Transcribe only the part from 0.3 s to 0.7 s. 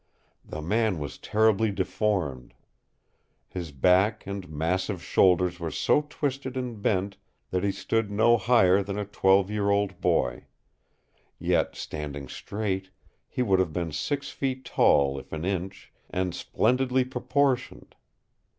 The